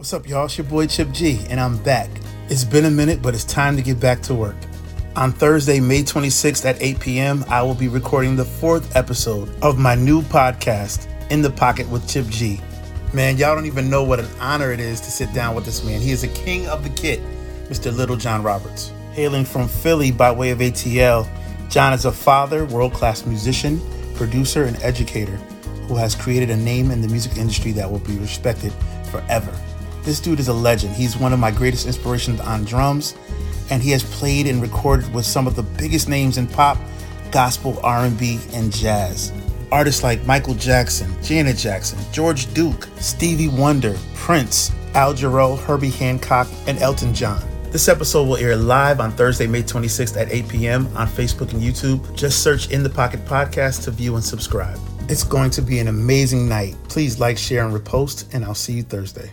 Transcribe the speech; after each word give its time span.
What's 0.00 0.14
up, 0.14 0.26
y'all? 0.26 0.46
It's 0.46 0.56
your 0.56 0.66
boy 0.66 0.86
Chip 0.86 1.12
G, 1.12 1.44
and 1.50 1.60
I'm 1.60 1.76
back. 1.76 2.08
It's 2.48 2.64
been 2.64 2.86
a 2.86 2.90
minute, 2.90 3.20
but 3.20 3.34
it's 3.34 3.44
time 3.44 3.76
to 3.76 3.82
get 3.82 4.00
back 4.00 4.22
to 4.22 4.34
work. 4.34 4.56
On 5.14 5.30
Thursday, 5.30 5.78
May 5.78 6.02
26th 6.02 6.64
at 6.64 6.80
8 6.80 6.98
p.m., 7.00 7.44
I 7.48 7.60
will 7.60 7.74
be 7.74 7.86
recording 7.86 8.34
the 8.34 8.46
fourth 8.46 8.96
episode 8.96 9.54
of 9.62 9.78
my 9.78 9.94
new 9.94 10.22
podcast, 10.22 11.06
In 11.30 11.42
the 11.42 11.50
Pocket 11.50 11.86
with 11.90 12.08
Chip 12.08 12.26
G. 12.28 12.62
Man, 13.12 13.36
y'all 13.36 13.54
don't 13.54 13.66
even 13.66 13.90
know 13.90 14.02
what 14.02 14.18
an 14.18 14.28
honor 14.40 14.72
it 14.72 14.80
is 14.80 15.02
to 15.02 15.10
sit 15.10 15.30
down 15.34 15.54
with 15.54 15.66
this 15.66 15.84
man. 15.84 16.00
He 16.00 16.12
is 16.12 16.24
a 16.24 16.28
king 16.28 16.66
of 16.68 16.82
the 16.82 16.88
kit, 16.88 17.20
Mr. 17.68 17.94
Little 17.94 18.16
John 18.16 18.42
Roberts. 18.42 18.94
Hailing 19.12 19.44
from 19.44 19.68
Philly 19.68 20.10
by 20.10 20.32
way 20.32 20.48
of 20.48 20.60
ATL, 20.60 21.28
John 21.68 21.92
is 21.92 22.06
a 22.06 22.12
father, 22.12 22.64
world 22.64 22.94
class 22.94 23.26
musician, 23.26 23.78
producer, 24.14 24.64
and 24.64 24.82
educator 24.82 25.36
who 25.88 25.96
has 25.96 26.14
created 26.14 26.48
a 26.48 26.56
name 26.56 26.90
in 26.90 27.02
the 27.02 27.08
music 27.08 27.36
industry 27.36 27.72
that 27.72 27.90
will 27.90 27.98
be 27.98 28.16
respected 28.16 28.72
forever. 29.10 29.54
This 30.02 30.20
dude 30.20 30.40
is 30.40 30.48
a 30.48 30.52
legend. 30.52 30.94
He's 30.94 31.16
one 31.16 31.32
of 31.32 31.38
my 31.38 31.50
greatest 31.50 31.86
inspirations 31.86 32.40
on 32.40 32.64
drums, 32.64 33.14
and 33.70 33.82
he 33.82 33.90
has 33.90 34.02
played 34.02 34.46
and 34.46 34.62
recorded 34.62 35.12
with 35.12 35.26
some 35.26 35.46
of 35.46 35.56
the 35.56 35.62
biggest 35.62 36.08
names 36.08 36.38
in 36.38 36.46
pop, 36.46 36.78
gospel, 37.30 37.78
R&B, 37.82 38.40
and 38.52 38.72
jazz. 38.72 39.32
Artists 39.70 40.02
like 40.02 40.24
Michael 40.26 40.54
Jackson, 40.54 41.10
Janet 41.22 41.56
Jackson, 41.56 41.98
George 42.12 42.52
Duke, 42.54 42.88
Stevie 42.96 43.48
Wonder, 43.48 43.96
Prince, 44.14 44.72
Al 44.94 45.14
Jarreau, 45.14 45.58
Herbie 45.58 45.90
Hancock, 45.90 46.48
and 46.66 46.78
Elton 46.78 47.14
John. 47.14 47.40
This 47.70 47.86
episode 47.88 48.26
will 48.26 48.36
air 48.36 48.56
live 48.56 48.98
on 48.98 49.12
Thursday, 49.12 49.46
May 49.46 49.62
26th 49.62 50.20
at 50.20 50.32
8 50.32 50.48
p.m. 50.48 50.86
on 50.96 51.06
Facebook 51.06 51.52
and 51.52 51.62
YouTube. 51.62 52.16
Just 52.16 52.42
search 52.42 52.68
In 52.70 52.82
the 52.82 52.90
Pocket 52.90 53.24
Podcast 53.26 53.84
to 53.84 53.92
view 53.92 54.16
and 54.16 54.24
subscribe. 54.24 54.80
It's 55.08 55.22
going 55.22 55.50
to 55.52 55.62
be 55.62 55.78
an 55.78 55.86
amazing 55.86 56.48
night. 56.48 56.74
Please 56.88 57.20
like, 57.20 57.38
share, 57.38 57.64
and 57.64 57.72
repost, 57.72 58.34
and 58.34 58.44
I'll 58.44 58.56
see 58.56 58.72
you 58.72 58.82
Thursday. 58.82 59.30